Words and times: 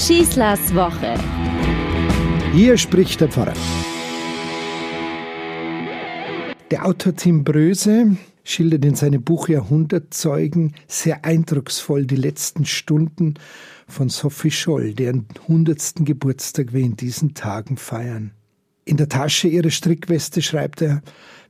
Schießlers 0.00 0.74
Woche. 0.74 1.14
Hier 2.54 2.78
spricht 2.78 3.20
der 3.20 3.28
Pfarrer. 3.28 3.52
Der 6.70 6.86
Autor 6.86 7.14
Tim 7.14 7.44
Bröse 7.44 8.16
schildert 8.42 8.86
in 8.86 8.94
seinem 8.94 9.22
Buch 9.22 9.50
Jahrhundertzeugen 9.50 10.72
sehr 10.88 11.26
eindrucksvoll 11.26 12.06
die 12.06 12.16
letzten 12.16 12.64
Stunden 12.64 13.34
von 13.88 14.08
Sophie 14.08 14.50
Scholl, 14.50 14.94
deren 14.94 15.26
hundertsten 15.46 16.06
Geburtstag 16.06 16.72
wir 16.72 16.80
in 16.80 16.96
diesen 16.96 17.34
Tagen 17.34 17.76
feiern. 17.76 18.32
In 18.86 18.96
der 18.96 19.10
Tasche 19.10 19.48
ihrer 19.48 19.70
Strickweste, 19.70 20.40
schreibt 20.40 20.80
er, 20.80 21.02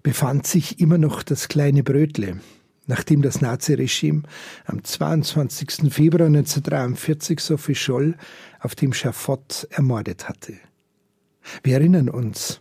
befand 0.02 0.48
sich 0.48 0.80
immer 0.80 0.98
noch 0.98 1.22
das 1.22 1.46
kleine 1.46 1.84
Brötle, 1.84 2.40
nachdem 2.90 3.22
das 3.22 3.40
Naziregime 3.40 4.24
am 4.66 4.84
22. 4.84 5.92
Februar 5.92 6.26
1943 6.26 7.40
Sophie 7.40 7.76
Scholl 7.76 8.16
auf 8.58 8.74
dem 8.74 8.92
Schafott 8.92 9.66
ermordet 9.70 10.28
hatte. 10.28 10.54
Wir 11.62 11.74
erinnern 11.74 12.10
uns. 12.10 12.60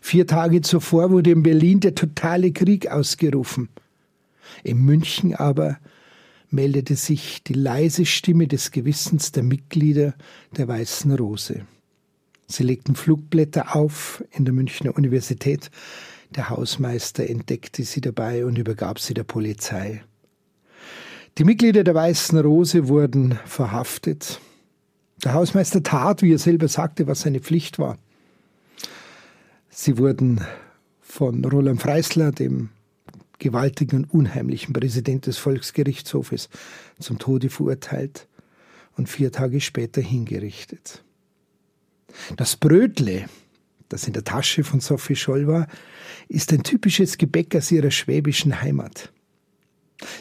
Vier 0.00 0.26
Tage 0.26 0.60
zuvor 0.60 1.10
wurde 1.10 1.32
in 1.32 1.42
Berlin 1.42 1.80
der 1.80 1.94
totale 1.94 2.52
Krieg 2.52 2.86
ausgerufen. 2.88 3.68
In 4.62 4.78
München 4.84 5.34
aber 5.34 5.78
meldete 6.50 6.94
sich 6.94 7.42
die 7.42 7.54
leise 7.54 8.06
Stimme 8.06 8.46
des 8.46 8.70
Gewissens 8.70 9.32
der 9.32 9.42
Mitglieder 9.42 10.14
der 10.56 10.68
Weißen 10.68 11.12
Rose. 11.14 11.66
Sie 12.46 12.62
legten 12.62 12.94
Flugblätter 12.94 13.74
auf 13.74 14.24
in 14.30 14.44
der 14.44 14.54
Münchner 14.54 14.96
Universität. 14.96 15.70
Der 16.34 16.50
Hausmeister 16.50 17.28
entdeckte 17.28 17.84
sie 17.84 18.00
dabei 18.00 18.44
und 18.44 18.58
übergab 18.58 18.98
sie 18.98 19.14
der 19.14 19.24
Polizei. 19.24 20.02
Die 21.38 21.44
Mitglieder 21.44 21.84
der 21.84 21.94
Weißen 21.94 22.38
Rose 22.38 22.88
wurden 22.88 23.38
verhaftet. 23.46 24.40
Der 25.24 25.34
Hausmeister 25.34 25.82
tat, 25.82 26.22
wie 26.22 26.32
er 26.32 26.38
selber 26.38 26.68
sagte, 26.68 27.06
was 27.06 27.22
seine 27.22 27.40
Pflicht 27.40 27.78
war. 27.78 27.98
Sie 29.70 29.98
wurden 29.98 30.44
von 31.00 31.44
Roland 31.44 31.80
Freisler, 31.80 32.32
dem 32.32 32.70
gewaltigen 33.38 34.04
und 34.04 34.12
unheimlichen 34.12 34.72
Präsident 34.72 35.26
des 35.26 35.38
Volksgerichtshofes, 35.38 36.48
zum 36.98 37.18
Tode 37.18 37.50
verurteilt 37.50 38.26
und 38.96 39.08
vier 39.08 39.32
Tage 39.32 39.60
später 39.60 40.00
hingerichtet. 40.00 41.04
Das 42.36 42.56
Brötle, 42.56 43.26
das 43.88 44.06
in 44.06 44.12
der 44.12 44.24
Tasche 44.24 44.64
von 44.64 44.80
Sophie 44.80 45.16
Scholl 45.16 45.46
war, 45.46 45.66
ist 46.28 46.52
ein 46.52 46.62
typisches 46.62 47.18
Gebäck 47.18 47.54
aus 47.56 47.70
ihrer 47.70 47.90
schwäbischen 47.90 48.60
Heimat. 48.60 49.12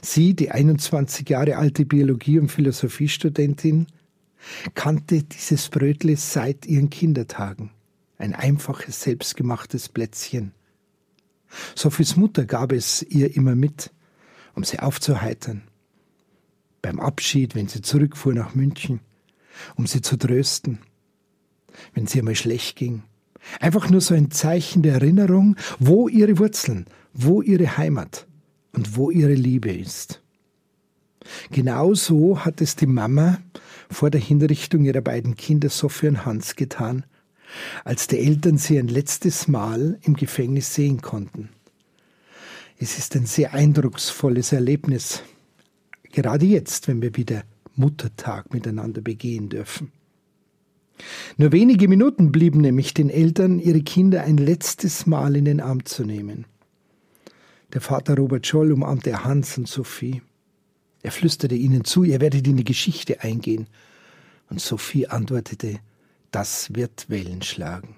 Sie, 0.02 0.34
die 0.34 0.52
21 0.52 1.30
Jahre 1.30 1.58
alte 1.58 1.86
Biologie- 1.86 2.40
und 2.40 2.50
Philosophiestudentin, 2.50 3.88
kannte 4.74 5.24
dieses 5.24 5.70
Brötle 5.70 6.18
seit 6.18 6.66
ihren 6.66 6.90
Kindertagen. 6.90 7.72
Ein 8.18 8.34
einfaches, 8.34 9.02
selbstgemachtes 9.02 9.90
Plätzchen. 9.90 10.54
Sophies 11.76 12.16
Mutter 12.16 12.46
gab 12.46 12.72
es 12.72 13.04
ihr 13.04 13.36
immer 13.36 13.56
mit, 13.56 13.92
um 14.56 14.64
sie 14.64 14.80
aufzuheitern. 14.80 15.64
Beim 16.82 17.00
Abschied, 17.00 17.56
wenn 17.56 17.68
sie 17.68 17.82
zurückfuhr 17.82 18.34
nach 18.34 18.56
München, 18.56 19.02
um 19.76 19.88
sie 19.88 20.02
zu 20.02 20.18
trösten, 20.18 20.80
wenn 21.94 22.08
sie 22.08 22.20
einmal 22.20 22.36
schlecht 22.36 22.76
ging. 22.76 23.04
Einfach 23.60 23.90
nur 23.90 24.02
so 24.02 24.14
ein 24.14 24.32
Zeichen 24.32 24.82
der 24.82 24.96
Erinnerung, 24.96 25.56
wo 25.80 26.08
ihre 26.08 26.38
Wurzeln, 26.38 26.86
wo 27.14 27.42
ihre 27.42 27.78
Heimat 27.78 28.28
und 28.74 28.96
wo 28.96 29.10
ihre 29.10 29.34
Liebe 29.34 29.72
ist. 29.72 30.22
Genauso 31.52 32.46
hat 32.46 32.62
es 32.62 32.76
die 32.76 32.86
Mama 32.86 33.40
vor 33.90 34.10
der 34.10 34.22
Hinrichtung 34.22 34.86
ihrer 34.86 35.02
beiden 35.02 35.36
Kinder 35.36 35.70
Sophie 35.70 36.08
und 36.08 36.26
Hans 36.26 36.56
getan, 36.56 37.06
als 37.84 38.08
die 38.08 38.20
Eltern 38.20 38.58
sie 38.58 38.78
ein 38.78 38.88
letztes 38.88 39.48
Mal 39.48 39.98
im 40.04 40.16
Gefängnis 40.16 40.74
sehen 40.74 41.02
konnten. 41.02 41.50
Es 42.78 42.98
ist 42.98 43.16
ein 43.16 43.26
sehr 43.26 43.54
eindrucksvolles 43.54 44.52
Erlebnis, 44.52 45.24
gerade 46.12 46.46
jetzt, 46.46 46.88
wenn 46.88 47.02
wir 47.02 47.16
wieder 47.16 47.44
Muttertag 47.76 48.54
miteinander 48.54 49.02
begehen 49.02 49.50
dürfen. 49.50 49.92
Nur 51.38 51.52
wenige 51.52 51.88
Minuten 51.88 52.32
blieben 52.32 52.62
nämlich 52.62 52.94
den 52.94 53.10
Eltern, 53.10 53.60
ihre 53.60 53.82
Kinder 53.82 54.24
ein 54.24 54.38
letztes 54.38 55.06
Mal 55.06 55.36
in 55.36 55.46
den 55.46 55.62
Arm 55.62 55.86
zu 55.86 56.04
nehmen. 56.04 56.46
Der 57.74 57.82
Vater 57.82 58.16
Robert 58.16 58.48
Scholl 58.48 58.72
umarmte 58.72 59.24
Hans 59.24 59.58
und 59.58 59.68
Sophie. 59.68 60.22
Er 61.04 61.12
flüsterte 61.12 61.56
ihnen 61.56 61.84
zu, 61.84 62.04
ihr 62.04 62.22
werdet 62.22 62.48
in 62.48 62.58
die 62.58 62.64
Geschichte 62.64 63.22
eingehen. 63.22 63.68
Und 64.50 64.62
Sophie 64.62 65.08
antwortete, 65.08 65.80
das 66.32 66.74
wird 66.74 67.10
Wellen 67.10 67.42
schlagen. 67.42 67.96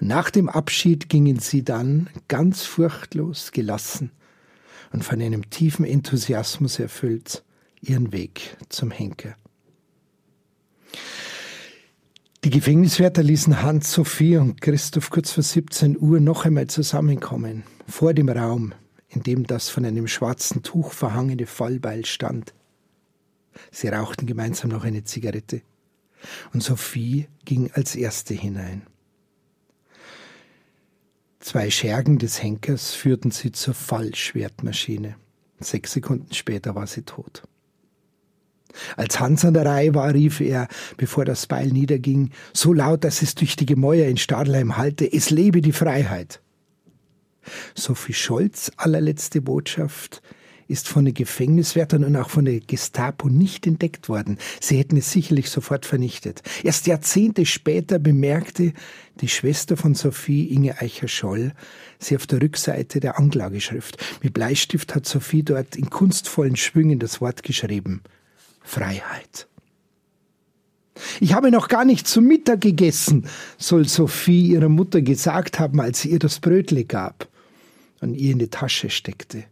Und 0.00 0.08
nach 0.08 0.30
dem 0.30 0.48
Abschied 0.48 1.08
gingen 1.08 1.38
sie 1.38 1.64
dann 1.64 2.10
ganz 2.28 2.62
furchtlos, 2.62 3.52
gelassen 3.52 4.10
und 4.92 5.04
von 5.04 5.20
einem 5.20 5.50
tiefen 5.50 5.84
Enthusiasmus 5.84 6.78
erfüllt 6.78 7.42
ihren 7.80 8.12
Weg 8.12 8.56
zum 8.68 8.90
Henker. 8.90 9.36
Die 12.44 12.50
Gefängniswärter 12.50 13.22
ließen 13.22 13.62
Hans, 13.62 13.90
Sophie 13.90 14.36
und 14.36 14.60
Christoph 14.60 15.08
kurz 15.08 15.30
vor 15.30 15.42
17 15.42 15.98
Uhr 15.98 16.20
noch 16.20 16.44
einmal 16.44 16.66
zusammenkommen, 16.66 17.62
vor 17.88 18.12
dem 18.12 18.28
Raum, 18.28 18.74
in 19.08 19.22
dem 19.22 19.46
das 19.46 19.70
von 19.70 19.86
einem 19.86 20.06
schwarzen 20.08 20.62
Tuch 20.62 20.92
verhangene 20.92 21.46
Fallbeil 21.46 22.04
stand. 22.04 22.52
Sie 23.70 23.88
rauchten 23.88 24.26
gemeinsam 24.26 24.72
noch 24.72 24.84
eine 24.84 25.04
Zigarette, 25.04 25.62
und 26.52 26.62
Sophie 26.62 27.28
ging 27.46 27.70
als 27.72 27.96
erste 27.96 28.34
hinein. 28.34 28.82
Zwei 31.40 31.70
Schergen 31.70 32.18
des 32.18 32.42
Henkers 32.42 32.92
führten 32.92 33.30
sie 33.30 33.52
zur 33.52 33.72
Fallschwertmaschine. 33.72 35.16
Sechs 35.60 35.92
Sekunden 35.92 36.34
später 36.34 36.74
war 36.74 36.86
sie 36.86 37.04
tot. 37.04 37.44
Als 38.96 39.20
Hans 39.20 39.44
an 39.44 39.54
der 39.54 39.66
Reihe 39.66 39.94
war, 39.94 40.12
rief 40.12 40.40
er, 40.40 40.68
bevor 40.96 41.24
das 41.24 41.46
Beil 41.46 41.68
niederging, 41.68 42.30
so 42.52 42.72
laut, 42.72 43.04
dass 43.04 43.22
es 43.22 43.34
durch 43.34 43.56
die 43.56 43.66
Gemäuer 43.66 44.06
in 44.06 44.16
Stadelheim 44.16 44.76
hallte, 44.76 45.10
es 45.10 45.30
lebe 45.30 45.60
die 45.60 45.72
Freiheit. 45.72 46.40
Sophie 47.74 48.14
Scholz 48.14 48.72
allerletzte 48.76 49.42
Botschaft 49.42 50.22
ist 50.66 50.88
von 50.88 51.04
den 51.04 51.14
Gefängniswärtern 51.14 52.04
und 52.04 52.16
auch 52.16 52.30
von 52.30 52.44
der 52.44 52.60
Gestapo 52.60 53.28
nicht 53.28 53.66
entdeckt 53.66 54.08
worden. 54.08 54.38
Sie 54.60 54.78
hätten 54.78 54.96
es 54.96 55.12
sicherlich 55.12 55.50
sofort 55.50 55.84
vernichtet. 55.84 56.42
Erst 56.62 56.86
Jahrzehnte 56.86 57.44
später 57.44 57.98
bemerkte 57.98 58.72
die 59.20 59.28
Schwester 59.28 59.76
von 59.76 59.94
Sophie, 59.94 60.52
Inge 60.52 60.80
Eicher-Scholl, 60.80 61.52
sie 61.98 62.16
auf 62.16 62.26
der 62.26 62.40
Rückseite 62.40 63.00
der 63.00 63.18
Anklageschrift. 63.18 63.98
Mit 64.22 64.34
Bleistift 64.34 64.94
hat 64.94 65.06
Sophie 65.06 65.42
dort 65.42 65.76
in 65.76 65.90
kunstvollen 65.90 66.56
Schwüngen 66.56 66.98
das 66.98 67.20
Wort 67.20 67.42
geschrieben. 67.42 68.02
Freiheit. 68.64 69.46
Ich 71.20 71.34
habe 71.34 71.50
noch 71.50 71.68
gar 71.68 71.84
nicht 71.84 72.08
zu 72.08 72.20
Mittag 72.20 72.60
gegessen, 72.60 73.26
soll 73.58 73.86
Sophie 73.86 74.48
ihrer 74.48 74.68
Mutter 74.68 75.02
gesagt 75.02 75.60
haben, 75.60 75.80
als 75.80 76.00
sie 76.00 76.10
ihr 76.10 76.18
das 76.18 76.40
Brötle 76.40 76.84
gab 76.84 77.28
und 78.00 78.14
ihr 78.14 78.32
in 78.32 78.38
die 78.38 78.48
Tasche 78.48 78.90
steckte. 78.90 79.44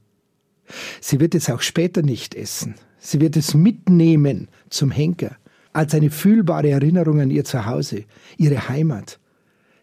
Sie 1.00 1.20
wird 1.20 1.34
es 1.34 1.50
auch 1.50 1.60
später 1.60 2.02
nicht 2.02 2.34
essen. 2.34 2.74
Sie 2.98 3.20
wird 3.20 3.36
es 3.36 3.54
mitnehmen 3.54 4.48
zum 4.70 4.90
Henker, 4.90 5.36
als 5.72 5.94
eine 5.94 6.10
fühlbare 6.10 6.70
Erinnerung 6.70 7.20
an 7.20 7.30
ihr 7.30 7.44
Zuhause, 7.44 8.04
ihre 8.38 8.68
Heimat, 8.68 9.18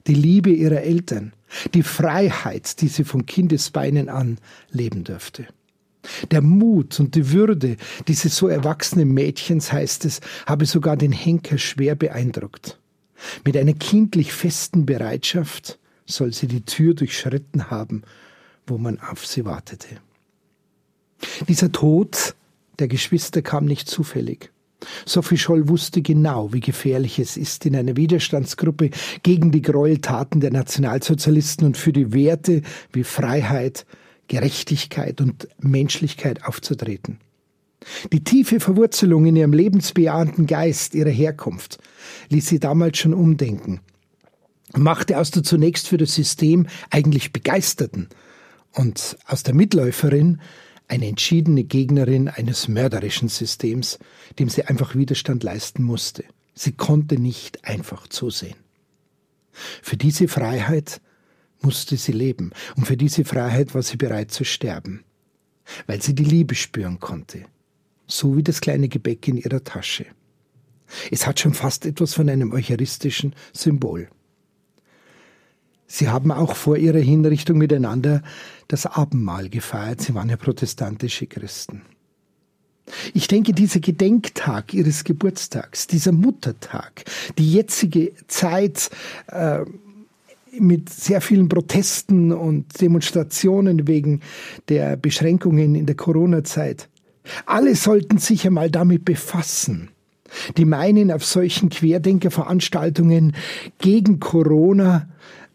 die 0.07 0.15
Liebe 0.15 0.49
ihrer 0.49 0.81
Eltern, 0.81 1.33
die 1.73 1.83
Freiheit, 1.83 2.81
die 2.81 2.87
sie 2.87 3.03
von 3.03 3.25
Kindesbeinen 3.25 4.09
an 4.09 4.37
leben 4.71 5.03
dürfte. 5.03 5.47
Der 6.31 6.41
Mut 6.41 6.99
und 6.99 7.15
die 7.15 7.31
Würde 7.31 7.75
dieses 8.07 8.35
so 8.35 8.47
erwachsenen 8.47 9.13
Mädchens, 9.13 9.71
heißt 9.71 10.05
es, 10.05 10.21
habe 10.45 10.65
sogar 10.65 10.95
den 10.95 11.11
Henker 11.11 11.57
schwer 11.57 11.95
beeindruckt. 11.95 12.79
Mit 13.45 13.57
einer 13.57 13.73
kindlich 13.73 14.31
festen 14.31 14.85
Bereitschaft 14.85 15.77
soll 16.05 16.33
sie 16.33 16.47
die 16.47 16.61
Tür 16.61 16.93
durchschritten 16.93 17.69
haben, 17.69 18.03
wo 18.65 18.77
man 18.77 18.99
auf 18.99 19.25
sie 19.25 19.45
wartete. 19.45 19.97
Dieser 21.47 21.71
Tod 21.71 22.35
der 22.79 22.87
Geschwister 22.87 23.41
kam 23.41 23.65
nicht 23.65 23.89
zufällig. 23.89 24.51
Sophie 25.05 25.37
Scholl 25.37 25.67
wusste 25.67 26.01
genau, 26.01 26.53
wie 26.53 26.61
gefährlich 26.61 27.19
es 27.19 27.35
ist, 27.35 27.65
in 27.65 27.75
einer 27.75 27.97
Widerstandsgruppe 27.97 28.91
gegen 29.23 29.51
die 29.51 29.61
Gräueltaten 29.61 30.39
der 30.39 30.51
Nationalsozialisten 30.51 31.67
und 31.67 31.77
für 31.77 31.91
die 31.91 32.13
Werte 32.13 32.61
wie 32.93 33.03
Freiheit, 33.03 33.85
Gerechtigkeit 34.29 35.19
und 35.19 35.49
Menschlichkeit 35.59 36.45
aufzutreten. 36.45 37.19
Die 38.13 38.23
tiefe 38.23 38.59
Verwurzelung 38.59 39.25
in 39.25 39.35
ihrem 39.35 39.53
lebensbejahenden 39.53 40.47
Geist 40.47 40.95
ihrer 40.95 41.09
Herkunft 41.09 41.79
ließ 42.29 42.47
sie 42.47 42.59
damals 42.59 42.97
schon 42.97 43.13
umdenken, 43.13 43.81
machte 44.75 45.17
aus 45.17 45.31
der 45.31 45.43
zunächst 45.43 45.87
für 45.87 45.97
das 45.97 46.13
System 46.13 46.67
eigentlich 46.89 47.33
Begeisterten 47.33 48.07
und 48.73 49.17
aus 49.25 49.43
der 49.43 49.53
Mitläuferin 49.53 50.39
eine 50.87 51.07
entschiedene 51.07 51.63
Gegnerin 51.63 52.27
eines 52.27 52.67
mörderischen 52.67 53.29
Systems, 53.29 53.99
dem 54.39 54.49
sie 54.49 54.65
einfach 54.65 54.95
Widerstand 54.95 55.43
leisten 55.43 55.83
musste. 55.83 56.23
Sie 56.53 56.73
konnte 56.73 57.19
nicht 57.19 57.63
einfach 57.65 58.07
zusehen. 58.07 58.55
Für 59.81 59.97
diese 59.97 60.27
Freiheit 60.27 61.01
musste 61.61 61.97
sie 61.97 62.11
leben 62.11 62.51
und 62.75 62.85
für 62.85 62.97
diese 62.97 63.25
Freiheit 63.25 63.73
war 63.75 63.83
sie 63.83 63.97
bereit 63.97 64.31
zu 64.31 64.43
sterben, 64.43 65.03
weil 65.87 66.01
sie 66.01 66.15
die 66.15 66.23
Liebe 66.23 66.55
spüren 66.55 66.99
konnte, 66.99 67.45
so 68.07 68.37
wie 68.37 68.43
das 68.43 68.61
kleine 68.61 68.87
Gebäck 68.87 69.27
in 69.27 69.37
ihrer 69.37 69.63
Tasche. 69.63 70.05
Es 71.11 71.27
hat 71.27 71.39
schon 71.39 71.53
fast 71.53 71.85
etwas 71.85 72.13
von 72.13 72.29
einem 72.29 72.51
eucharistischen 72.51 73.35
Symbol. 73.53 74.09
Sie 75.85 76.07
haben 76.07 76.31
auch 76.31 76.55
vor 76.55 76.77
ihrer 76.77 76.99
Hinrichtung 76.99 77.57
miteinander 77.57 78.21
das 78.67 78.85
Abendmahl 78.85 79.49
gefeiert. 79.49 80.01
Sie 80.01 80.13
waren 80.13 80.29
ja 80.29 80.37
protestantische 80.37 81.25
Christen. 81.25 81.81
Ich 83.13 83.27
denke, 83.27 83.53
dieser 83.53 83.79
Gedenktag 83.79 84.73
ihres 84.73 85.03
Geburtstags, 85.03 85.87
dieser 85.87 86.11
Muttertag, 86.11 87.05
die 87.37 87.51
jetzige 87.51 88.13
Zeit 88.27 88.89
äh, 89.27 89.65
mit 90.57 90.89
sehr 90.89 91.21
vielen 91.21 91.49
Protesten 91.49 92.31
und 92.31 92.81
Demonstrationen 92.81 93.87
wegen 93.87 94.21
der 94.67 94.97
Beschränkungen 94.97 95.75
in 95.75 95.85
der 95.85 95.95
Corona-Zeit, 95.95 96.89
alle 97.45 97.75
sollten 97.75 98.17
sich 98.17 98.45
einmal 98.45 98.71
damit 98.71 99.05
befassen. 99.05 99.89
Die 100.57 100.65
meinen, 100.65 101.11
auf 101.11 101.25
solchen 101.25 101.69
Querdenkerveranstaltungen 101.69 103.35
gegen 103.79 104.19
Corona 104.19 105.09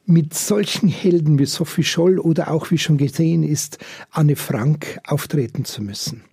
mit 0.07 0.35
solchen 0.35 0.89
Helden 0.89 1.39
wie 1.39 1.47
Sophie 1.47 1.85
Scholl 1.85 2.19
oder 2.19 2.51
auch, 2.51 2.71
wie 2.71 2.79
schon 2.79 2.99
gesehen 2.99 3.43
ist, 3.43 3.79
Anne 4.11 4.37
Frank 4.37 4.99
auftreten 5.05 5.65
zu 5.65 5.83
müssen. 5.83 6.25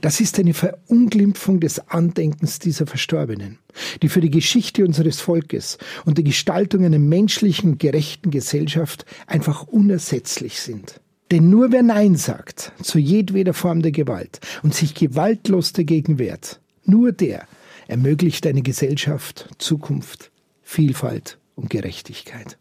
Das 0.00 0.20
ist 0.20 0.38
eine 0.38 0.54
Verunglimpfung 0.54 1.60
des 1.60 1.88
Andenkens 1.88 2.58
dieser 2.58 2.86
Verstorbenen, 2.86 3.58
die 4.02 4.08
für 4.08 4.20
die 4.20 4.30
Geschichte 4.30 4.84
unseres 4.84 5.20
Volkes 5.20 5.78
und 6.04 6.18
die 6.18 6.24
Gestaltung 6.24 6.84
einer 6.84 6.98
menschlichen, 6.98 7.78
gerechten 7.78 8.30
Gesellschaft 8.30 9.04
einfach 9.26 9.64
unersetzlich 9.64 10.60
sind. 10.60 11.00
Denn 11.30 11.50
nur 11.50 11.72
wer 11.72 11.82
Nein 11.82 12.16
sagt 12.16 12.72
zu 12.82 12.98
jedweder 12.98 13.54
Form 13.54 13.82
der 13.82 13.92
Gewalt 13.92 14.40
und 14.62 14.74
sich 14.74 14.94
gewaltlos 14.94 15.72
dagegen 15.72 16.18
wehrt, 16.18 16.60
nur 16.84 17.12
der 17.12 17.46
ermöglicht 17.88 18.46
eine 18.46 18.62
Gesellschaft, 18.62 19.48
Zukunft, 19.58 20.30
Vielfalt 20.62 21.38
und 21.54 21.70
Gerechtigkeit. 21.70 22.58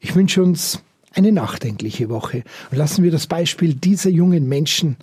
Ich 0.00 0.14
wünsche 0.14 0.42
uns 0.42 0.80
eine 1.12 1.32
nachdenkliche 1.32 2.08
Woche 2.10 2.44
und 2.70 2.76
lassen 2.76 3.02
wir 3.02 3.10
das 3.10 3.26
Beispiel 3.26 3.74
dieser 3.74 4.10
jungen 4.10 4.48
Menschen 4.48 4.96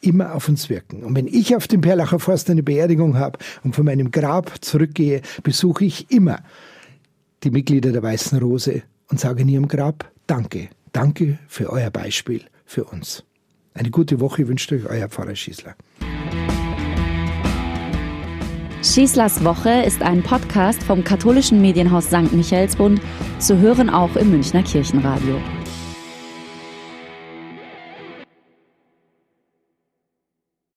immer 0.00 0.34
auf 0.34 0.48
uns 0.48 0.68
wirken. 0.68 1.02
Und 1.02 1.14
wenn 1.14 1.26
ich 1.26 1.56
auf 1.56 1.68
dem 1.68 1.80
Perlacher 1.80 2.18
Forst 2.18 2.50
eine 2.50 2.62
Beerdigung 2.62 3.18
habe 3.18 3.38
und 3.64 3.74
von 3.74 3.84
meinem 3.84 4.10
Grab 4.10 4.52
zurückgehe, 4.60 5.22
besuche 5.42 5.84
ich 5.84 6.10
immer 6.10 6.40
die 7.42 7.50
Mitglieder 7.50 7.92
der 7.92 8.02
Weißen 8.02 8.38
Rose 8.38 8.82
und 9.08 9.20
sage 9.20 9.42
in 9.42 9.48
ihrem 9.48 9.68
Grab 9.68 10.10
Danke, 10.26 10.70
danke 10.92 11.38
für 11.46 11.70
euer 11.70 11.90
Beispiel 11.90 12.42
für 12.64 12.84
uns. 12.84 13.24
Eine 13.74 13.90
gute 13.90 14.20
Woche 14.20 14.48
wünscht 14.48 14.72
euch 14.72 14.86
euer 14.86 15.08
Pfarrer 15.08 15.36
Schießler. 15.36 15.76
Schießlers 18.82 19.44
Woche 19.44 19.82
ist 19.82 20.02
ein 20.02 20.22
Podcast 20.22 20.82
vom 20.82 21.04
katholischen 21.04 21.60
Medienhaus 21.60 22.06
St. 22.06 22.32
Michaelsbund, 22.32 23.00
zu 23.38 23.58
hören 23.58 23.90
auch 23.90 24.16
im 24.16 24.30
Münchner 24.30 24.62
Kirchenradio. 24.62 25.40